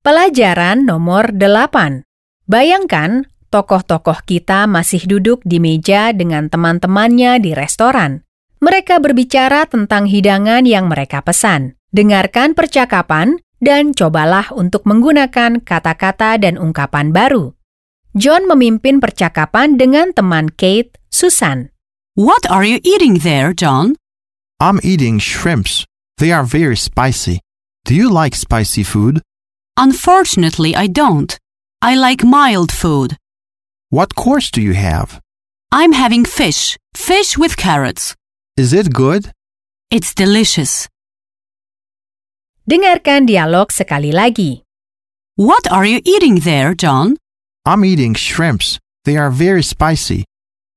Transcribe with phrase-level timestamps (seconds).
[0.00, 2.08] Pelajaran nomor 8.
[2.48, 8.24] Bayangkan, tokoh-tokoh kita masih duduk di meja dengan teman-temannya di restoran.
[8.64, 11.76] Mereka berbicara tentang hidangan yang mereka pesan.
[11.92, 17.52] Dengarkan percakapan dan cobalah untuk menggunakan kata-kata dan ungkapan baru.
[18.16, 21.76] John memimpin percakapan dengan teman Kate, Susan.
[22.16, 24.00] What are you eating there, John?
[24.64, 25.84] I'm eating shrimps.
[26.16, 27.44] They are very spicy.
[27.84, 29.20] Do you like spicy food?
[29.80, 31.38] Unfortunately, I don't.
[31.80, 33.16] I like mild food.
[33.88, 35.22] What course do you have?
[35.72, 36.76] I'm having fish.
[36.92, 38.14] Fish with carrots.
[38.58, 39.32] Is it good?
[39.90, 40.84] It's delicious.
[42.68, 44.68] Dengarkan dialog sekali lagi.
[45.40, 47.16] What are you eating there, John?
[47.64, 48.76] I'm eating shrimps.
[49.08, 50.28] They are very spicy.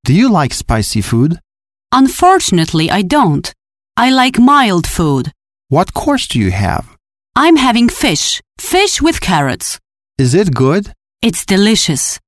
[0.07, 1.43] Do you like spicy food?
[1.91, 3.51] Unfortunately, I don't.
[3.99, 5.35] I like mild food.
[5.67, 6.92] What course do you have?
[7.35, 8.41] I'm having fish.
[8.59, 9.79] Fish with carrots.
[10.17, 10.93] Is it good?
[11.21, 12.19] It's delicious.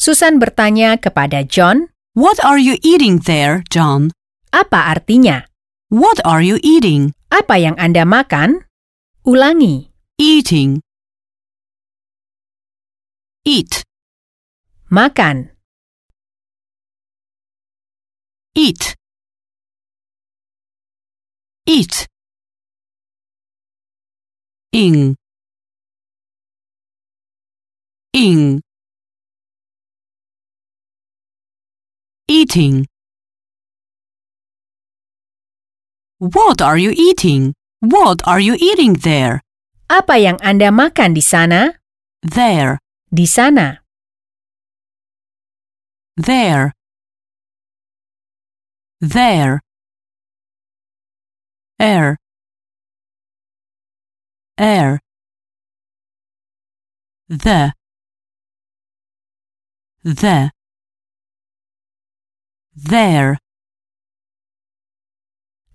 [0.00, 4.12] Susan bertanya kepada John, What are you eating there, John?
[4.52, 5.48] apa artinya?
[5.88, 7.12] What are you eating?
[7.32, 8.64] Apa yang Anda makan?
[9.24, 9.88] Ulangi.
[10.20, 10.80] Eating.
[13.48, 13.84] Eat.
[14.92, 15.52] Makan.
[18.52, 18.96] Eat.
[21.64, 22.11] Eat.
[24.72, 25.16] Ing.
[28.14, 28.62] Ing.
[32.26, 32.86] Eating.
[36.16, 37.52] What are you eating?
[37.80, 39.44] What are you eating there?
[39.92, 41.76] Apa yang Anda makan di sana?
[42.24, 42.80] There.
[43.12, 43.84] Di sana.
[46.16, 46.72] There.
[49.04, 49.60] There.
[51.76, 52.21] Air.
[54.58, 55.00] Air.
[57.28, 57.72] The.
[60.04, 60.50] The.
[62.76, 63.38] There.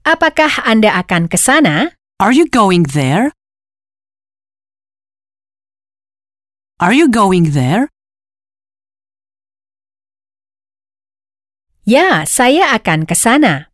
[0.05, 1.97] Apakah Anda akan ke sana?
[2.21, 3.33] Are you going there?
[6.79, 7.89] Are you going there?
[11.87, 13.73] Ya, saya akan ke sana.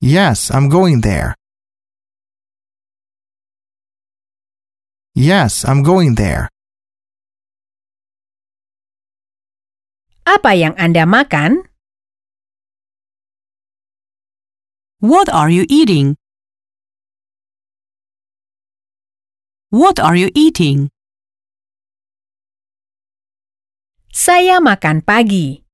[0.00, 1.36] Yes, I'm going there.
[5.16, 6.52] Yes, I'm going there.
[10.28, 11.64] Apa yang Anda makan?
[15.00, 16.20] What are you eating?
[19.72, 20.92] What are you eating?
[24.12, 25.64] Saya makan pagi.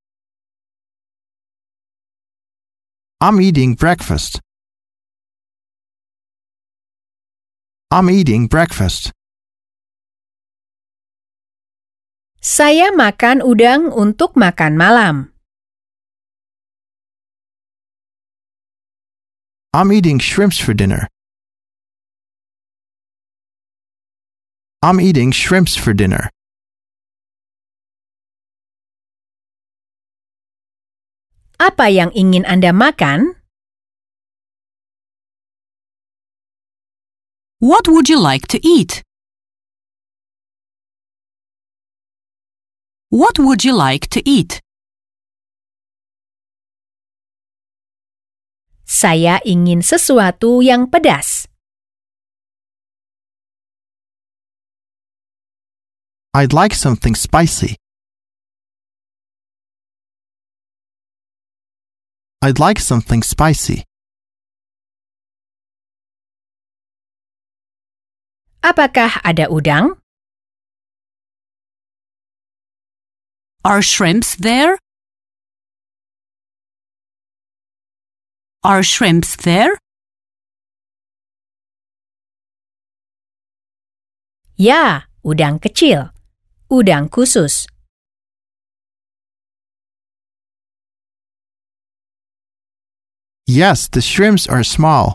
[3.19, 4.39] I'm eating breakfast.
[7.91, 9.11] I'm eating breakfast.
[12.43, 15.31] Saya makan udang untuk makan malam.
[19.71, 21.07] I'm eating shrimps for dinner.
[24.83, 26.35] I'm eating shrimps for dinner.
[31.63, 33.39] Apa yang ingin Anda makan?
[37.63, 39.07] What would you like to eat?
[43.13, 44.65] What would you like to eat?
[48.89, 51.45] Saya ingin sesuatu yang pedas.
[56.33, 57.77] I'd like something spicy.
[62.41, 63.85] I'd like something spicy.
[68.65, 70.02] Apakah ada udang?
[73.65, 74.77] Are shrimps there?
[78.65, 79.79] Are shrimps there?
[84.59, 86.11] Ya, udang kecil.
[86.67, 87.71] Udang khusus.
[93.47, 95.15] Yes, the shrimps are small.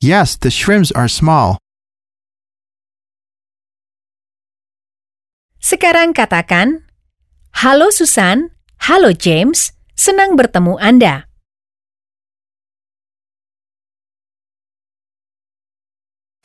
[0.00, 1.58] Yes, the shrimps are small.
[5.58, 6.86] Sekarang katakan,
[7.50, 8.54] Halo Susan,
[8.86, 11.26] halo James, senang bertemu Anda.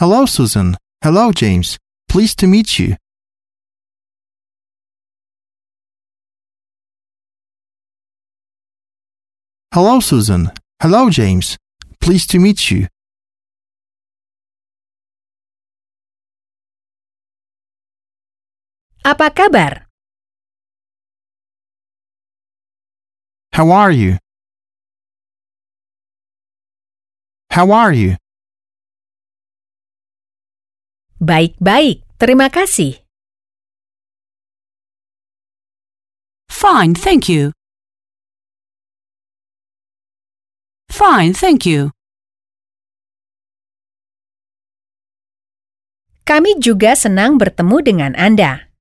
[0.01, 0.75] Hello, Susan.
[1.06, 1.77] Hello, James.
[2.10, 2.98] Pleased to meet you.
[9.71, 10.51] Hello, Susan.
[10.81, 11.56] Hello, James.
[12.01, 12.89] Pleased to meet you.
[19.04, 19.92] Apa kabar?
[23.52, 24.16] How are you?
[27.52, 28.16] How are you?
[31.20, 33.04] Baik-baik, terima kasih.
[36.48, 37.52] Fine, thank you.
[40.88, 41.92] Fine, thank you.
[46.24, 48.73] Kami juga senang bertemu dengan Anda.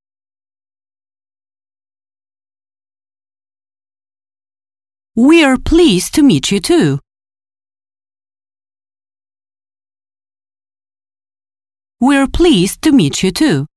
[5.22, 6.98] We're pleased to meet you too.
[12.02, 13.70] We're pleased to meet you too.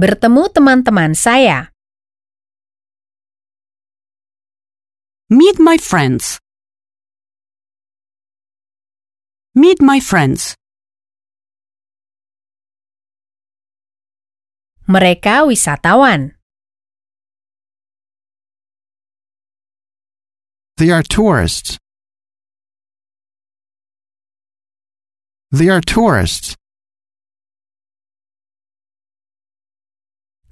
[0.00, 1.68] Bertemu teman-teman saya.
[5.28, 6.40] Meet my friends.
[9.52, 10.56] Meet my friends.
[14.88, 16.37] Mereka wisatawan.
[20.78, 21.74] They are tourists.
[25.50, 26.54] They are tourists.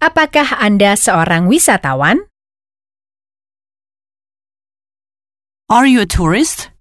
[0.03, 2.27] Apakah Anda seorang wisatawan?
[5.71, 6.75] Are you a tourist?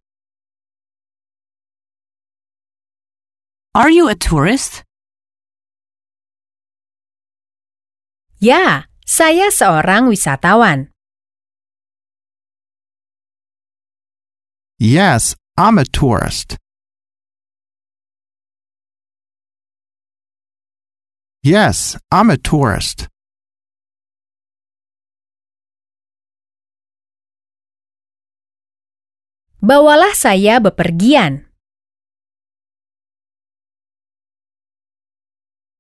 [3.77, 4.81] Are you a tourist?
[8.42, 10.94] Ya, saya seorang wisatawan.
[14.77, 16.57] Yes, I'm a tourist.
[21.42, 23.07] Yes, I'm a tourist.
[29.63, 31.48] Bawalah saya bepergian.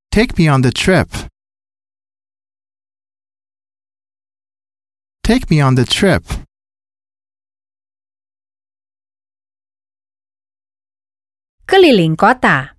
[0.09, 1.11] Take me on the trip.
[5.21, 6.23] Take me on the trip.
[11.65, 12.77] Keliling kota.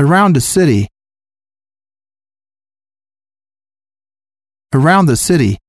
[0.00, 0.88] Around the city.
[4.72, 5.60] Around the city.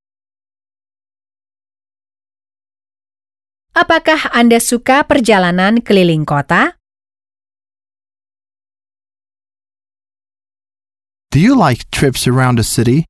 [3.76, 6.80] Apakah Anda suka perjalanan keliling kota?
[11.36, 13.04] Do you like trips around the city?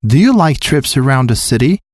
[0.00, 1.84] Do you like trips around the city?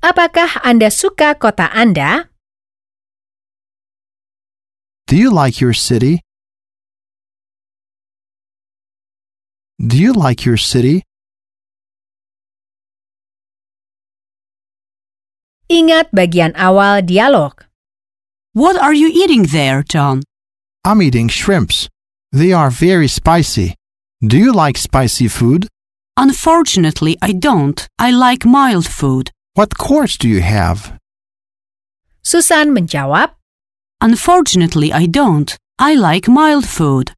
[0.00, 2.32] Apakah Anda suka kota Anda?
[5.04, 6.24] Do you like your city?
[9.76, 11.04] Do you like your city?
[15.68, 17.68] Ingat bagian awal dialog.
[18.56, 20.24] What are you eating there, John?
[20.80, 21.91] I'm eating shrimps.
[22.32, 23.74] They are very spicy.
[24.26, 25.68] Do you like spicy food?
[26.16, 27.86] Unfortunately, I don't.
[27.98, 29.30] I like mild food.
[29.54, 30.98] What course do you have?
[32.22, 33.30] Susan menjawab,
[34.00, 35.56] Unfortunately, I don't.
[35.78, 37.12] I like mild food.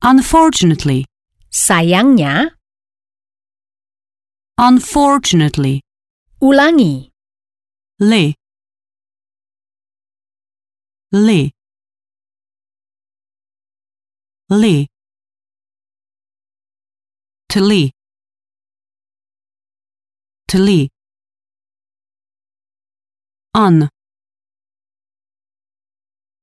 [0.00, 1.04] Unfortunately,
[1.50, 2.52] sayangnya,
[4.56, 5.82] unfortunately,
[6.40, 7.10] ulangi.
[8.00, 8.34] li,
[11.12, 11.52] li,
[14.50, 14.86] li,
[17.48, 17.90] to li,
[20.48, 20.88] to li,
[23.54, 23.88] un,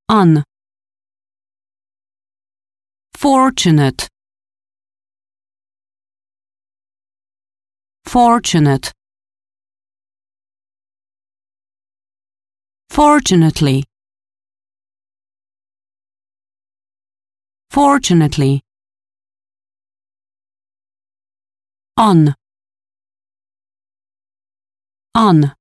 [0.10, 0.44] un,
[3.16, 4.08] fortunate,
[8.06, 8.92] fortunate,
[12.90, 13.89] fortunately,
[17.70, 18.62] fortunately,
[21.98, 22.34] on,
[25.14, 25.54] on,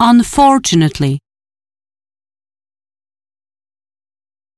[0.00, 1.20] unfortunately,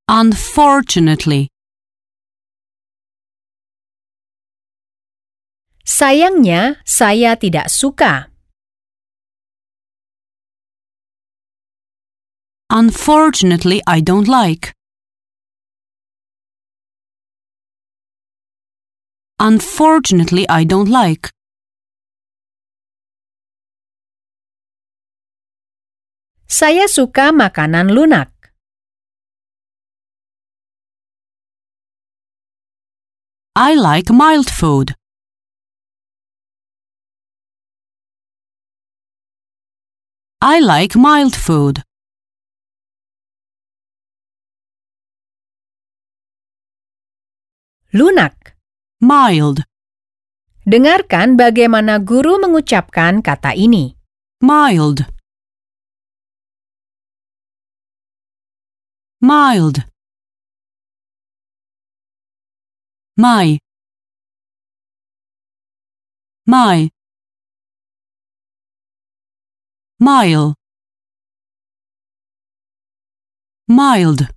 [0.09, 1.49] unfortunately,
[5.87, 8.29] Sayangnya, saya tidak suka.
[12.69, 14.73] Unfortunately, I don't like.
[19.39, 21.29] Unfortunately, I don't like.
[26.47, 28.31] Saya suka makanan lunak.
[33.53, 34.93] I like mild food.
[40.41, 41.83] I like mild food.
[47.95, 48.59] Lunak.
[48.99, 49.63] Mild.
[50.67, 53.95] Dengarkan bagaimana guru mengucapkan kata ini.
[54.43, 55.07] Mild.
[59.23, 59.87] Mild.
[63.15, 63.55] My.
[66.45, 66.91] My.
[69.97, 70.53] Mile.
[73.67, 74.36] Mild.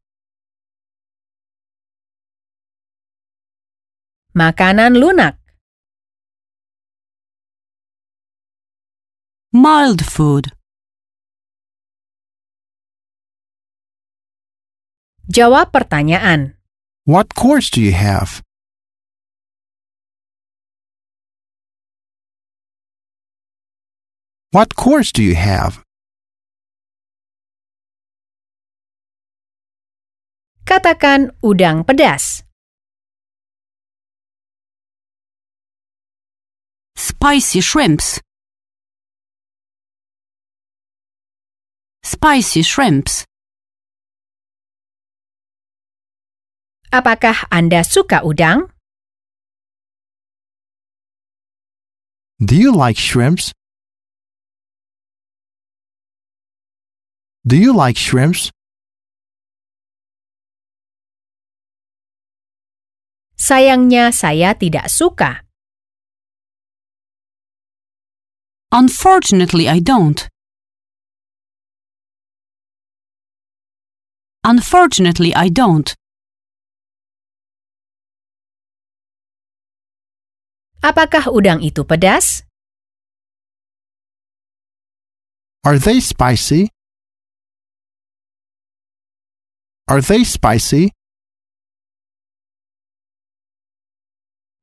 [4.30, 5.42] Makanan lunak.
[9.50, 10.54] Mild food.
[15.26, 16.54] Jawab pertanyaan.
[17.10, 18.46] What course do you have?
[24.54, 25.82] What course do you have?
[30.62, 32.46] Katakan udang pedas.
[37.20, 38.16] Spicy shrimps.
[42.00, 43.28] Spicy shrimps.
[46.88, 48.72] Apakah Anda suka udang?
[52.40, 53.52] Do you like shrimps?
[57.44, 58.48] Do you like shrimps?
[63.36, 65.49] Sayangnya saya tidak suka.
[68.72, 70.28] Unfortunately, I don't.
[74.46, 75.90] Unfortunately, I don't.
[80.80, 82.46] Apakah udang itu pedas?
[85.66, 86.70] Are they spicy?
[89.90, 90.94] Are they spicy?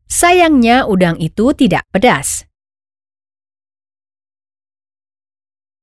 [0.07, 2.47] Sayangnya udang itu tidak pedas.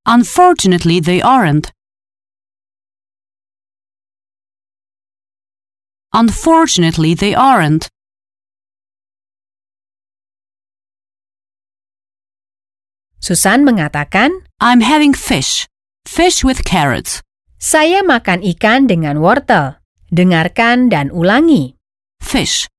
[0.05, 1.71] Unfortunately, they aren't.
[6.13, 7.89] Unfortunately, they aren't.
[13.19, 15.65] Susan mengatakan, I'm having fish.
[16.05, 17.25] Fish with carrots.
[17.65, 19.81] saya makan ikan dengan wortel.
[20.13, 21.73] Dengarkan dan ulangi.
[22.21, 22.69] Fish.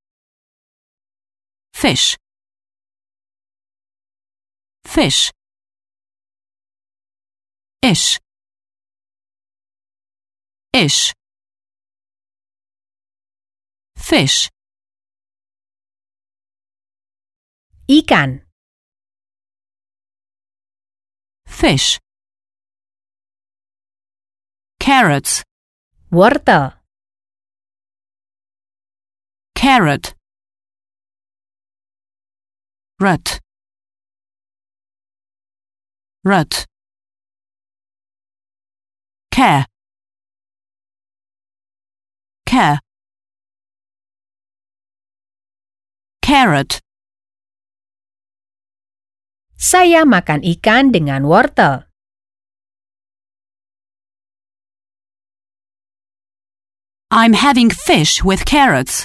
[1.75, 2.15] Fish.
[4.87, 5.36] Fish.
[7.83, 8.19] Ish.
[10.73, 11.13] Ish.
[13.97, 14.51] Fish.
[17.89, 18.43] Ikan,
[21.47, 21.99] Fish.
[24.81, 25.43] Carrots.
[26.11, 26.73] wortel,
[29.55, 30.15] Carrot.
[33.01, 33.41] Rut.
[36.25, 36.67] Rut.
[39.37, 39.67] Care.
[42.49, 42.81] Care.
[46.25, 46.81] Carrot.
[49.61, 51.85] saya makan ikan dengan wortel.
[57.13, 59.05] I'm having fish with carrots.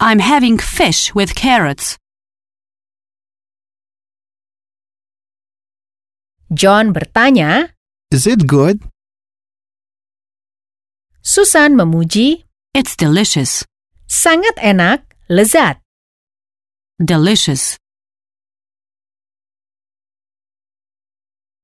[0.00, 1.99] I'm having fish with carrots.
[6.50, 7.70] John bertanya,
[8.10, 8.82] Is it good?
[11.22, 12.42] Susan memuji,
[12.74, 13.66] It's delicious.
[14.10, 15.78] Sangat enak, lezat.
[16.98, 17.78] Delicious.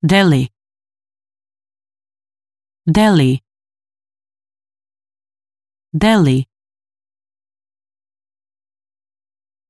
[0.03, 0.51] Delhi.
[2.87, 3.43] Delhi.
[5.95, 6.47] Delhi.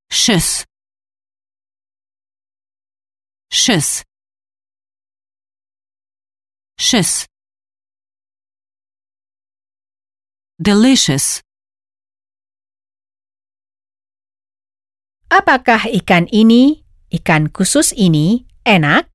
[0.08, 0.64] Shush.
[3.52, 4.05] Shush.
[6.78, 7.26] 6.
[10.60, 11.40] Delicious.
[15.32, 19.08] Apakah ikan ini, ikan khusus ini, enak?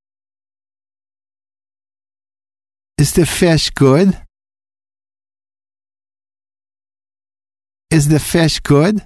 [2.98, 4.18] Is the fish good?
[7.94, 9.06] Is the fish good?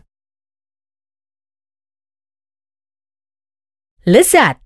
[4.07, 4.64] Lezat.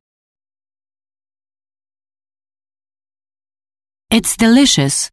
[4.12, 5.12] It's delicious.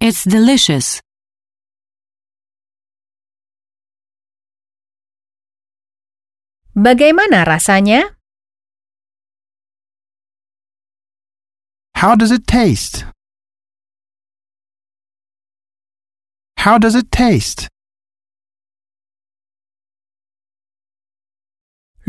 [0.00, 0.98] It's delicious.
[6.74, 8.18] Bagaimana rasanya?
[11.94, 13.06] How does it taste?
[16.58, 17.68] How does it taste?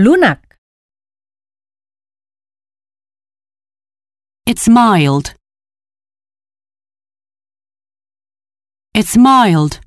[0.02, 0.55] Lunak.
[4.48, 5.34] It's mild.
[8.94, 9.80] It's mild.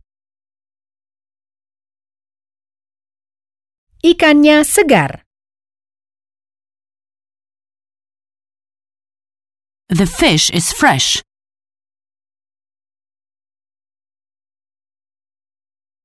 [4.02, 5.22] Ikannya segar.
[9.88, 11.22] The fish is fresh.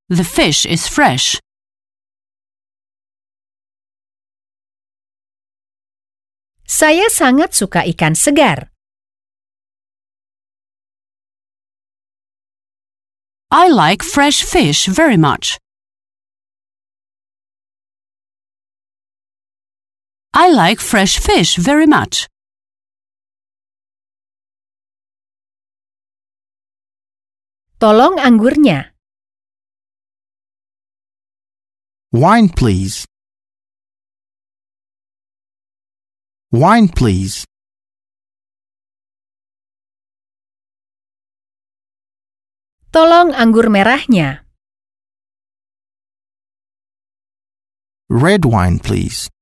[0.10, 1.39] The fish is fresh.
[6.74, 8.74] Saya sangat suka ikan segar.
[13.53, 15.62] I like fresh fish very much.
[20.34, 22.25] I like fresh fish very much.
[27.77, 28.98] Tolong anggurnya.
[32.10, 33.06] Wine, please.
[36.53, 37.50] Wine, please.
[42.93, 44.45] Tolong anggur merahnya.
[48.05, 49.33] Red wine, please.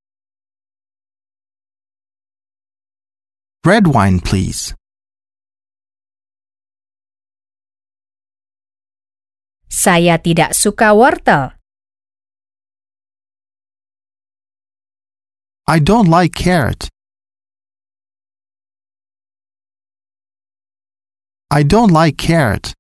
[3.68, 4.72] Red wine, please.
[9.68, 11.60] Saya tidak suka wortel.
[15.68, 16.88] I don't like carrot.
[21.52, 22.72] I don't like carrot.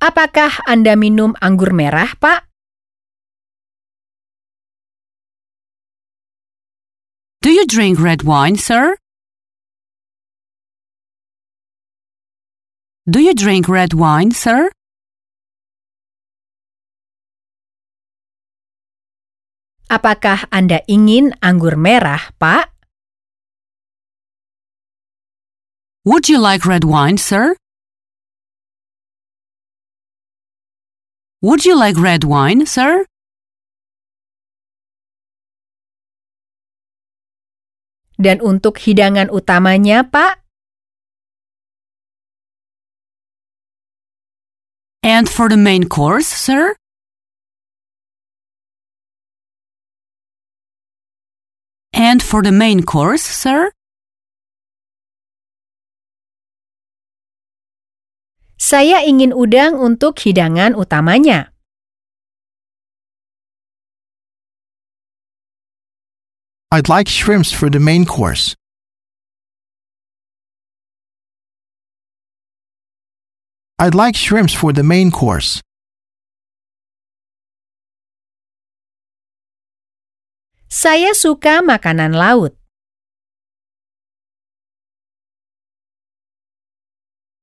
[0.00, 2.48] Apakah Anda minum anggur merah, Pak?
[7.44, 8.96] Do you drink red wine, sir?
[13.04, 14.72] Do you drink red wine, sir?
[19.92, 22.79] Apakah Anda ingin anggur merah, Pak?
[26.04, 27.56] Would you like red wine, sir?
[31.42, 33.04] Would you like red wine, sir?
[38.16, 40.40] Dan untuk hidangan utamanya, Pak?
[45.04, 46.76] And for the main course, sir?
[51.92, 53.68] And for the main course, sir?
[58.60, 61.48] Saya ingin udang untuk hidangan utamanya.
[66.68, 68.52] I'd like shrimps for the main course.
[73.80, 75.64] I'd like shrimps for the main course.
[80.68, 82.59] Saya suka makanan laut.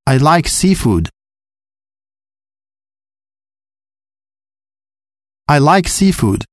[0.07, 1.09] I like seafood.
[5.51, 6.47] I like seafood.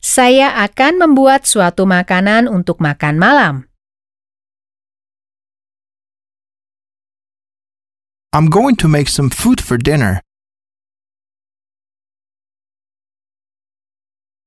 [0.00, 3.68] Saya akan membuat suatu makanan untuk makan malam.
[8.32, 10.24] I'm going to make some food for dinner.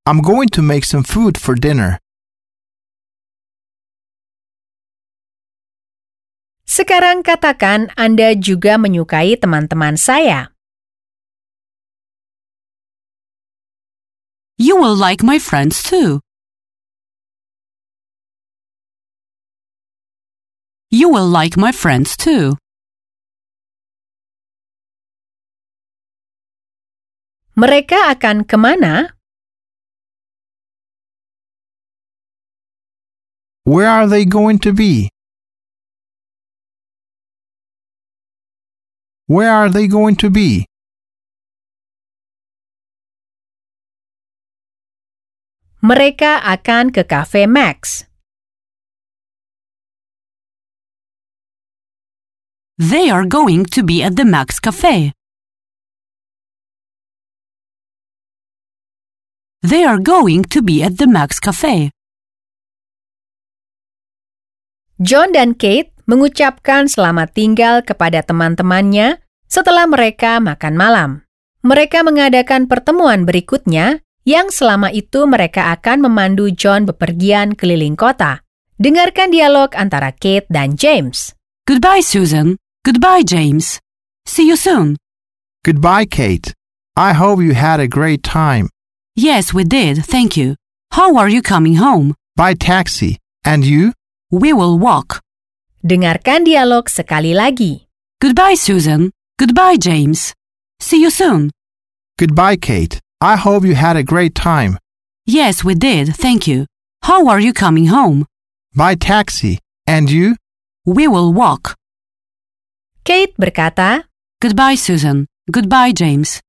[0.09, 2.01] I'm going to make some food for dinner.
[6.71, 10.55] Sekarang katakan Anda juga menyukai teman-teman saya.
[14.55, 16.23] You will like my friends too.
[20.87, 22.55] You will like my friends too.
[27.59, 29.19] Mereka akan ke mana?
[33.67, 35.10] Where are they going to be?
[39.31, 40.67] Where are they going to be?
[45.79, 48.03] Mereka akan ke Cafe Max.
[52.75, 55.15] They are going to be at the Max Cafe.
[59.63, 61.95] They are going to be at the Max Cafe.
[64.99, 71.09] John dan Kate mengucapkan selamat tinggal kepada teman-temannya setelah mereka makan malam.
[71.63, 78.43] Mereka mengadakan pertemuan berikutnya yang selama itu mereka akan memandu John bepergian keliling kota.
[78.75, 81.31] Dengarkan dialog antara Kate dan James.
[81.63, 82.59] Goodbye, Susan.
[82.83, 83.79] Goodbye, James.
[84.27, 84.99] See you soon.
[85.63, 86.51] Goodbye, Kate.
[86.97, 88.67] I hope you had a great time.
[89.15, 90.57] Yes, we did, thank you.
[90.97, 92.17] How are you coming home?
[92.35, 93.21] By taxi.
[93.45, 93.93] And you?
[94.33, 95.21] We will walk.
[95.81, 97.89] Dengarkan dialog sekali lagi.
[98.21, 99.09] Goodbye, Susan.
[99.41, 100.33] Goodbye, James.
[100.77, 101.49] See you soon.
[102.21, 103.01] Goodbye, Kate.
[103.21, 104.77] I hope you had a great time.
[105.25, 106.65] Yes, we did, thank you.
[107.03, 108.25] How are you coming home?
[108.77, 109.57] By taxi.
[109.87, 110.37] And you?
[110.85, 111.73] We will walk.
[113.03, 114.05] Kate berkata,
[114.41, 115.25] Goodbye, Susan.
[115.49, 116.41] Goodbye, James.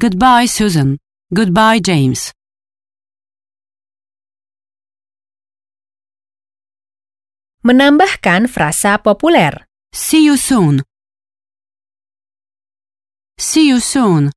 [0.00, 0.98] Goodbye, Susan.
[1.32, 2.32] Goodbye, James.
[7.64, 9.64] Menambahkan frasa populer.
[9.90, 10.84] See you soon.
[13.40, 14.30] See you soon.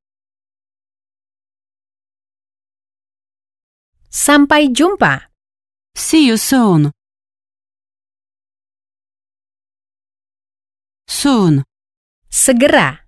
[4.08, 5.28] Sampai jumpa.
[5.94, 6.90] See you soon.
[11.06, 11.62] Soon.
[12.32, 13.04] Segera.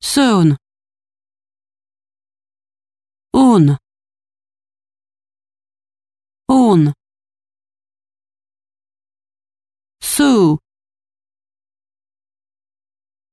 [0.00, 0.56] Soon.
[3.34, 3.76] Un.
[6.48, 6.99] Un.
[10.20, 10.58] Sue.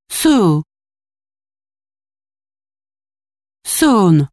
[0.08, 0.64] Sue.
[3.66, 4.32] Soon.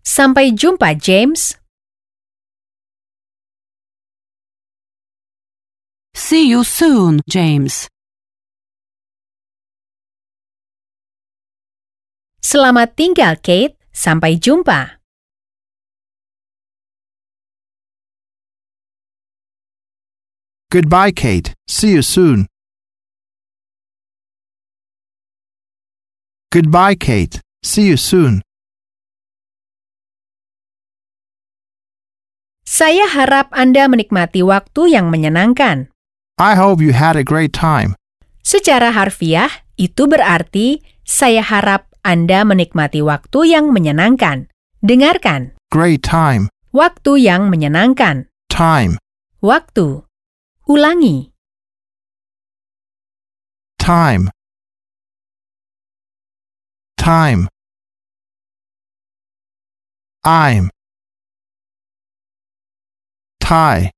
[0.00, 1.60] Sampai jumpa, James.
[6.16, 7.92] See you soon, James.
[12.40, 13.76] Selamat tinggal, Kate.
[13.92, 14.97] Sampai jumpa.
[20.68, 21.56] Goodbye, Kate.
[21.64, 22.44] See you soon.
[26.52, 27.40] Goodbye, Kate.
[27.64, 28.44] See you soon.
[32.68, 35.88] Saya harap Anda menikmati waktu yang menyenangkan.
[36.36, 37.96] I hope you had a great time.
[38.44, 39.48] Secara harfiah,
[39.80, 44.52] itu berarti saya harap Anda menikmati waktu yang menyenangkan.
[44.84, 45.56] Dengarkan.
[45.72, 46.52] Great time.
[46.76, 48.28] Waktu yang menyenangkan.
[48.52, 49.00] Time.
[49.40, 50.07] Waktu.
[50.68, 51.32] Ulangi.
[53.78, 54.28] Time.
[56.98, 57.48] Time.
[60.24, 60.68] I'm.
[63.40, 63.90] Tie.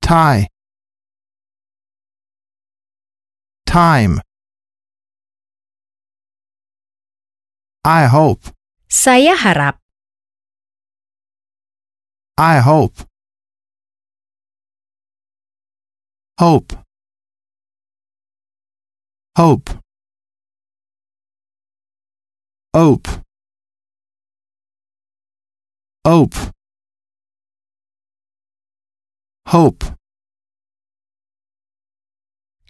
[0.00, 0.48] Tie.
[3.66, 4.22] Time.
[7.84, 8.48] I hope.
[8.88, 9.76] Saya harap.
[12.40, 13.04] I hope.
[16.34, 16.74] Hope.
[19.38, 19.70] Hope.
[22.74, 23.06] Hope.
[26.02, 26.34] Hope.
[29.46, 29.84] Hope.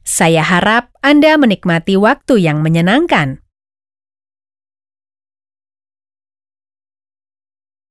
[0.05, 3.40] Saya harap Anda menikmati waktu yang menyenangkan.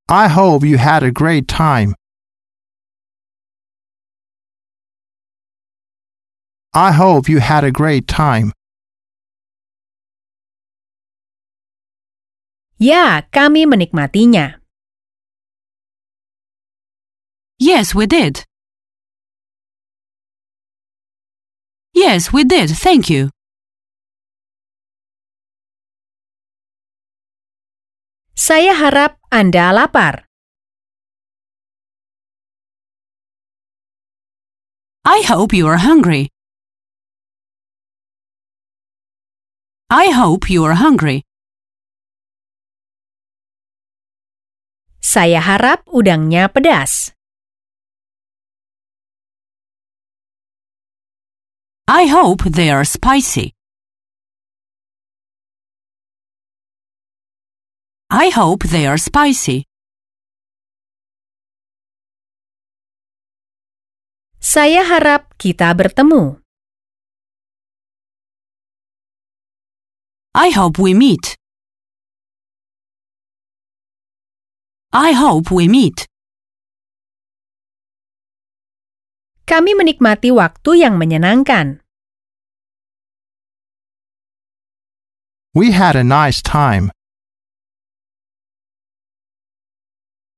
[0.05, 1.97] I hope you had a great time.
[6.75, 8.49] I hope you had a great time.
[12.81, 14.57] Ya, kami menikmatinya.
[17.61, 18.41] Yes, we did.
[21.93, 23.29] Yes, we did, thank you.
[28.33, 30.25] Saya harap Anda lapar.
[35.05, 36.32] I hope you are hungry.
[39.93, 41.21] I hope you are hungry.
[44.97, 47.13] Saya harap udangnya pedas.
[51.85, 53.53] I hope they are spicy.
[58.09, 59.69] I hope they are spicy.
[64.41, 66.42] Saya harap kita bertemu.
[70.33, 71.37] I hope we meet.
[74.89, 76.09] I hope we meet.
[79.45, 81.85] Kami menikmati waktu yang menyenangkan.
[85.53, 86.89] We had a nice time.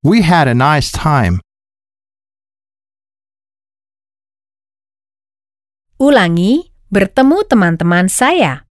[0.03, 1.39] We had a nice time.
[5.95, 8.64] Ulangi, bertemu teman-teman saya.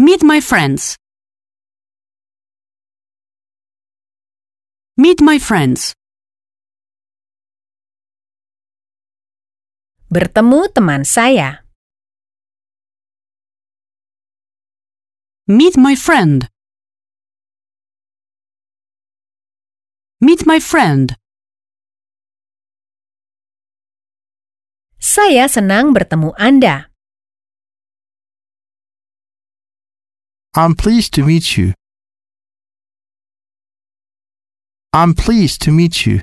[0.00, 0.96] Meet my friends.
[4.96, 5.92] Meet my friends.
[10.08, 11.68] Bertemu teman saya.
[15.44, 16.48] Meet my friend.
[20.24, 21.12] Meet my friend.
[24.96, 26.89] Saya senang bertemu Anda.
[30.54, 31.74] I'm pleased to meet you.
[34.92, 36.22] I'm pleased to meet you.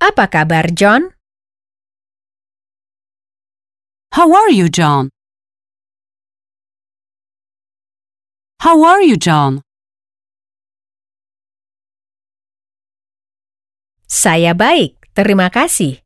[0.00, 1.12] Apa kabar, John?
[4.16, 5.12] How are you, John?
[8.64, 9.60] How are you, John?
[14.08, 16.00] Saya baik, terima kasih.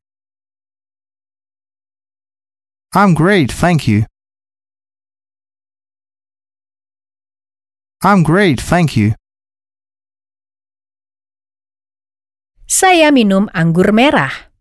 [2.90, 4.11] I'm great, thank you.
[8.05, 9.17] I'm great, thank you.
[12.69, 14.53] Saya minum anggur merah.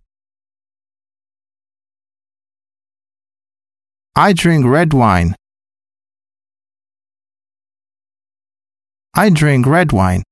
[4.15, 5.35] I drink red wine.
[9.11, 10.23] I drink red wine.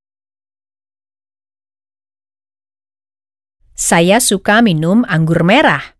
[3.75, 5.99] Saya suka minum anggur merah.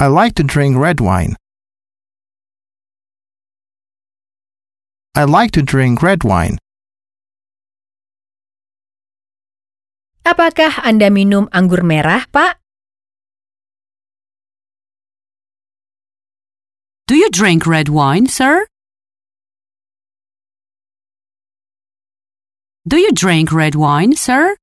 [0.00, 1.36] I like to drink red wine.
[5.14, 6.58] I like to drink red wine.
[10.22, 12.62] Apakah Anda minum anggur merah, Pak?
[17.10, 18.70] Do you drink red wine, sir?
[22.86, 24.54] Do you drink red wine, sir?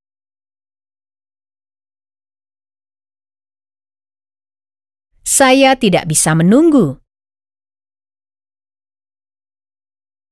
[5.27, 7.03] Saya tidak bisa menunggu.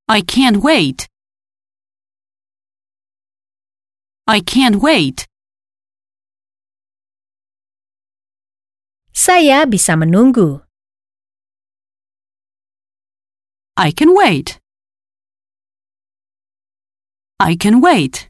[0.07, 1.07] I can't wait.
[4.27, 5.25] I can't wait.
[9.09, 10.61] Saya bisa menunggu.
[13.73, 14.61] I can wait.
[17.41, 18.29] I can wait.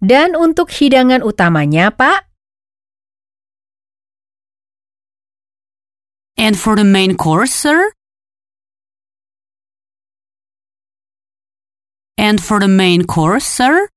[0.00, 2.24] Dan untuk hidangan utamanya, Pak?
[6.36, 7.92] And for the main course, sir?
[12.18, 13.88] And for the main course, sir?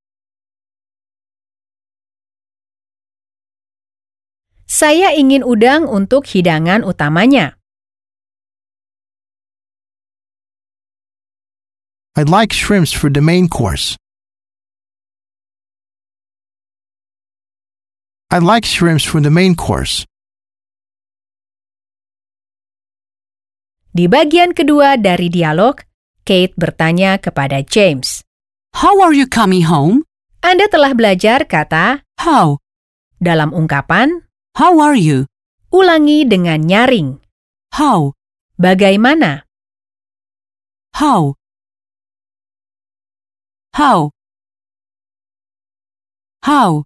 [4.69, 7.59] Saya ingin udang untuk hidangan utamanya.
[12.15, 13.97] I'd like shrimps for the main course.
[18.29, 20.05] I'd like shrimps for the main course.
[23.89, 25.81] Di bagian kedua dari dialog,
[26.21, 28.21] Kate bertanya kepada James.
[28.77, 30.05] How are you coming home?
[30.45, 32.61] Anda telah belajar kata How?
[33.17, 35.25] dalam ungkapan, How are you?
[35.73, 37.17] ulangi dengan nyaring.
[37.73, 38.13] How?
[38.61, 39.45] Bagaimana?
[40.93, 41.33] How?
[43.73, 44.09] How?
[46.45, 46.85] How?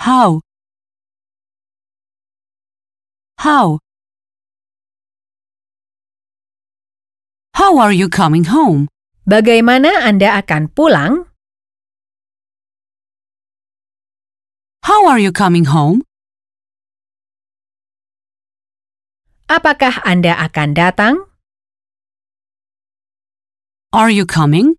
[0.00, 0.40] How?
[3.40, 3.80] How?
[7.54, 8.86] How are you coming home?
[9.26, 11.26] Bagaimana Anda akan pulang?
[14.86, 16.02] How are you coming home?
[19.50, 21.14] Apakah Anda akan datang?
[23.90, 24.78] Are you coming?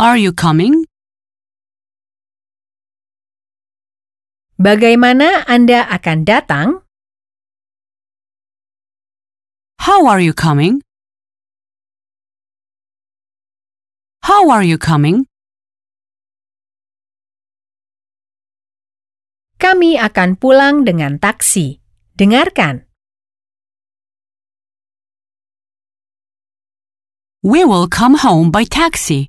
[0.00, 0.88] Are you coming?
[4.56, 6.68] Bagaimana Anda akan datang?
[9.84, 10.80] How are you coming?
[14.24, 15.28] How are you coming?
[19.60, 21.84] Kami akan pulang dengan taksi.
[22.16, 22.88] Dengarkan.
[27.44, 29.28] We will come home by taxi.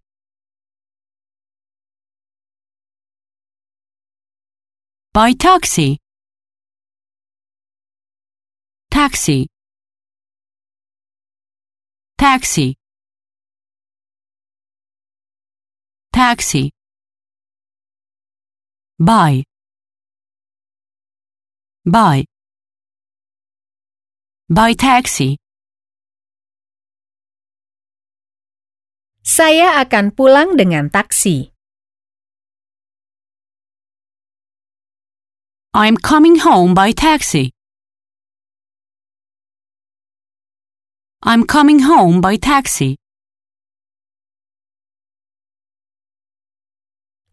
[5.11, 5.99] By taxi.
[8.95, 9.51] taxi,
[12.17, 12.75] taxi,
[16.11, 16.71] taxi.
[18.99, 19.43] Buy,
[21.83, 22.23] buy,
[24.47, 25.35] buy taxi.
[29.25, 31.51] Saya akan pulang dengan taksi.
[35.75, 37.54] I'm coming home by taxi.
[41.25, 43.01] I'm coming home by taxi.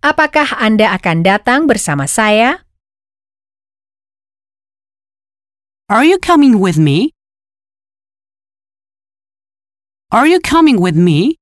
[0.00, 2.64] Apakah Anda akan datang bersama saya?
[5.92, 7.12] Are you coming with me?
[10.09, 11.37] Are you coming with me?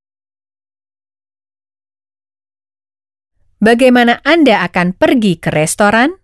[3.63, 6.20] Bagaimana Anda akan pergi ke restoran?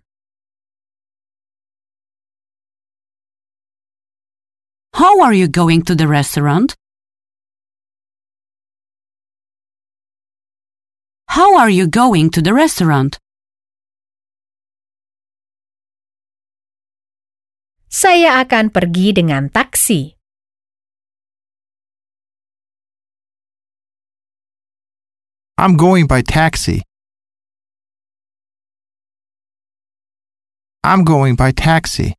[4.98, 6.74] How are you going to the restaurant?
[11.28, 13.14] How are you going to the restaurant?
[17.86, 20.18] Saya akan pergi dengan taksi.
[25.62, 26.82] I'm going by taxi.
[30.82, 32.18] I'm going by taxi.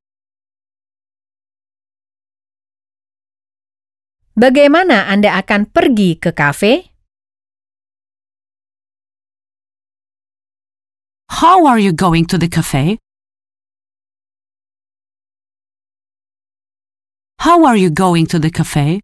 [4.40, 6.96] Bagaimana Anda akan pergi ke kafe?
[11.44, 12.96] How are you going to the cafe?
[17.44, 19.04] How are you going to the cafe?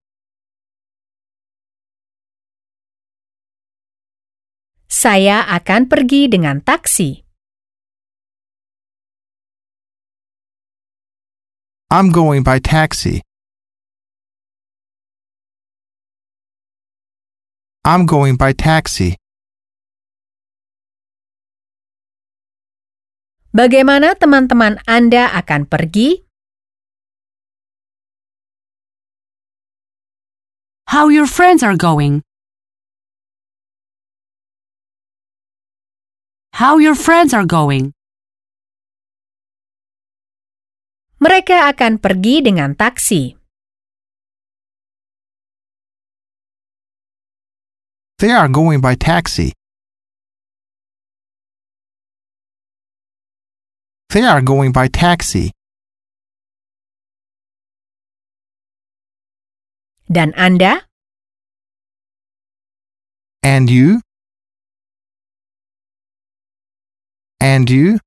[4.87, 7.27] Saya akan pergi dengan taksi.
[11.91, 13.19] I'm going by taxi.
[17.85, 19.13] I'm going by taxi.
[23.53, 26.25] Bagaimana teman-teman Anda akan pergi?
[30.89, 32.25] How your friends are going?
[36.57, 37.93] How your friends are going?
[41.21, 43.44] Mereka akan pergi dengan taksi.
[48.17, 49.51] They are going by taxi.
[54.09, 55.51] They are going by taxi.
[60.07, 60.87] Dan Anda?
[63.43, 63.99] And you?
[67.43, 67.99] And you?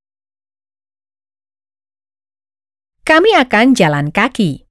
[3.04, 4.64] Kami akan jalan kaki.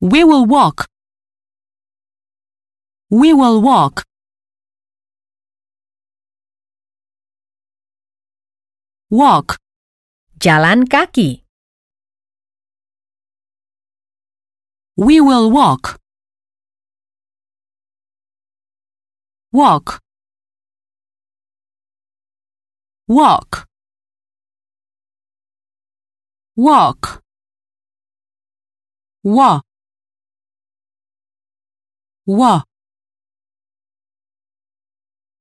[0.00, 0.88] We will walk.
[3.08, 4.02] We will walk.
[9.10, 9.58] Walk.
[10.40, 11.44] Jalan kaki.
[14.96, 16.00] We will walk.
[19.52, 20.02] Walk.
[23.06, 23.68] Walk.
[26.56, 27.22] Walk.
[29.22, 29.60] Wa.
[32.26, 32.64] Wa.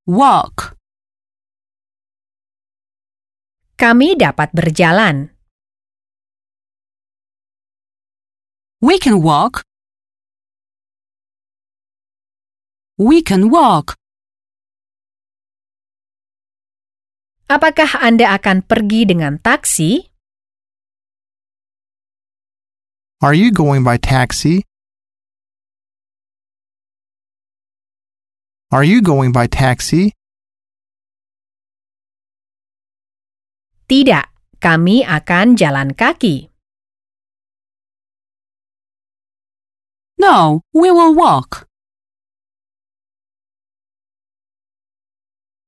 [0.05, 0.77] Walk.
[3.73, 5.33] Kami dapat berjalan.
[8.85, 9.65] We can walk.
[13.01, 13.97] We can walk.
[17.49, 20.05] Apakah Anda akan pergi dengan taksi?
[23.25, 24.69] Are you going by taxi?
[28.75, 30.11] Are you going by taxi?
[33.87, 34.27] Tidak,
[34.59, 36.51] kami akan jalan kaki.
[40.19, 41.71] No, we will walk.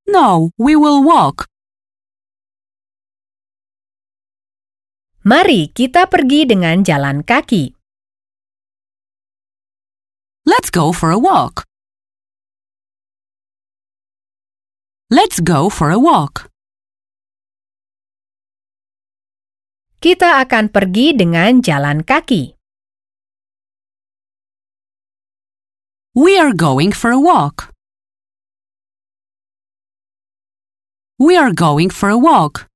[0.04, 1.48] No, we will walk.
[5.24, 7.72] Mari kita pergi dengan jalan kaki.
[10.44, 11.64] Let's go for a walk.
[15.08, 16.52] Let's go for a walk.
[20.04, 22.54] Kita akan pergi dengan jalan kaki.
[26.18, 27.72] We are going for a walk.
[31.18, 32.68] We are going for a walk.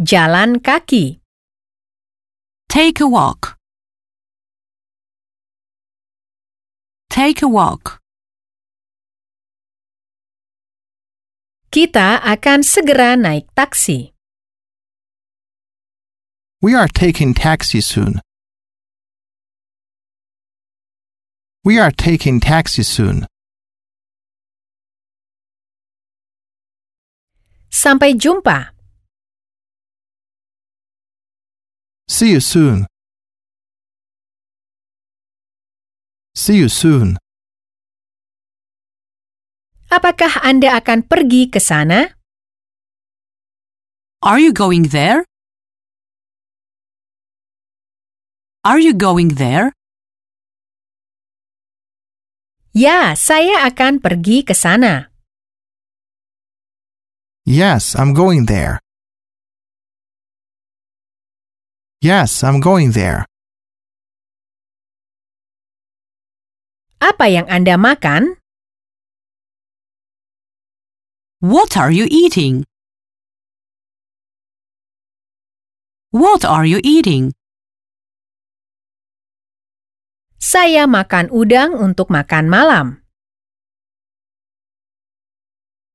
[0.00, 1.20] jalan kaki.
[2.68, 3.56] Take a walk.
[7.08, 8.03] Take a walk.
[11.74, 14.14] Kita akan segera naik taksi.
[16.62, 18.22] We are taking taxi soon.
[21.66, 23.26] We are taking taxi soon.
[27.74, 28.70] Sampai jumpa.
[32.06, 32.86] See you soon.
[36.38, 37.18] See you soon.
[39.94, 42.18] Apakah Anda akan pergi ke sana?
[44.26, 45.22] Are you going there?
[48.66, 49.70] Are you going there?
[52.74, 55.14] Ya, saya akan pergi ke sana.
[57.46, 58.82] Yes, I'm going there.
[62.02, 63.30] Yes, I'm going there.
[66.98, 68.42] Apa yang Anda makan?
[71.44, 72.64] What are you eating?
[76.08, 77.36] What are you eating?
[80.40, 83.04] Saya makan udang untuk makan malam.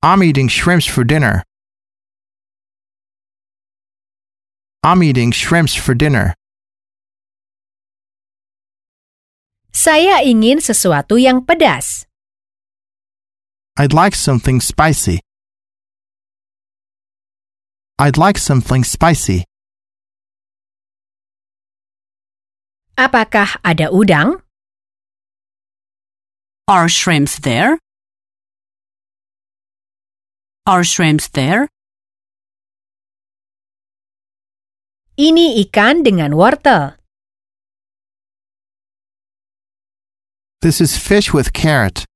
[0.06, 1.42] I'm eating shrimps for dinner.
[4.86, 6.38] I'm eating shrimps for dinner.
[9.74, 12.06] Saya ingin sesuatu yang pedas.
[13.82, 15.26] I'd like something spicy.
[18.00, 19.44] I'd like something spicy.
[22.96, 24.40] Apakah ada udang?
[26.64, 27.76] Are shrimps there?
[30.64, 31.68] Are shrimps there?
[35.20, 36.96] Ini ikan dengan wortel.
[40.64, 42.08] This is fish with carrot.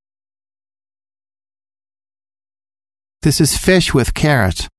[3.19, 4.71] This is fish with carrot.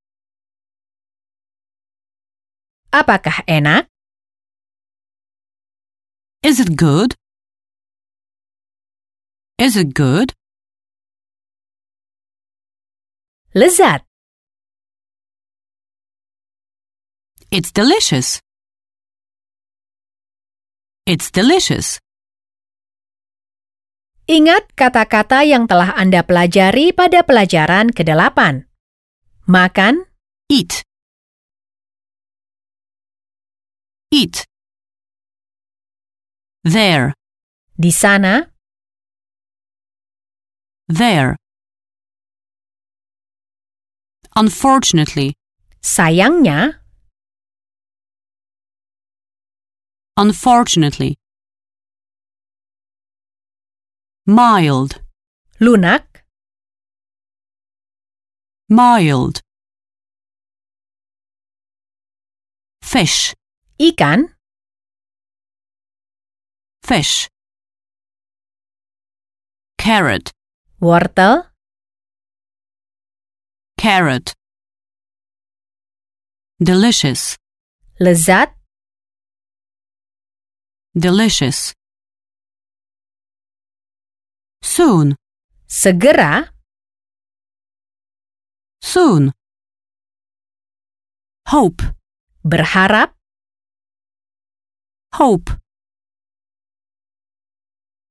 [2.94, 3.90] Apakah enak?
[6.46, 7.18] Is it good?
[9.58, 10.30] Is it good?
[13.50, 14.06] Lezat.
[17.50, 18.38] It's delicious.
[21.02, 21.98] It's delicious.
[24.30, 28.70] Ingat kata-kata yang telah Anda pelajari pada pelajaran ke-8.
[29.50, 30.06] Makan,
[30.46, 30.86] Eat.
[34.14, 34.46] Eat.
[36.62, 37.12] There.
[37.74, 38.46] di sana,
[40.86, 41.34] There.
[44.36, 45.34] Unfortunately.
[45.82, 46.78] sayangnya,
[50.16, 51.18] Unfortunately.
[54.26, 55.02] Mild.
[55.58, 56.22] lunak,
[58.70, 59.42] Mild.
[62.80, 63.34] Fish.
[63.78, 64.34] Ikan,
[66.82, 67.28] Fish.
[69.78, 70.30] Carrot.
[70.80, 71.50] wortel,
[73.76, 74.32] Carrot.
[76.58, 77.36] Delicious.
[78.00, 78.54] lezat,
[80.94, 81.72] Delicious.
[84.62, 85.16] Soon.
[85.66, 86.52] segera,
[88.80, 89.32] Soon.
[91.48, 91.82] Hope.
[92.44, 93.13] berharap,
[95.14, 95.46] Hope.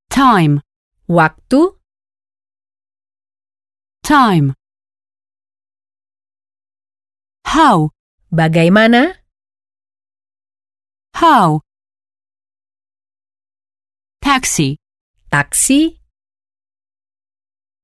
[0.07, 0.63] Time.
[1.03, 1.75] waktu,
[4.07, 4.55] Time.
[7.43, 7.91] How.
[8.31, 9.19] bagaimana,
[11.19, 11.59] How.
[14.23, 14.79] Taxi.
[15.27, 15.99] taksi,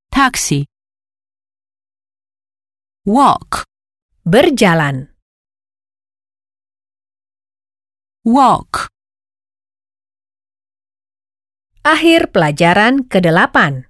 [0.08, 0.64] Taxi.
[3.04, 3.68] Walk.
[4.24, 5.12] berjalan.
[8.24, 8.88] Walk.
[11.80, 13.89] Akhir pelajaran ke-8.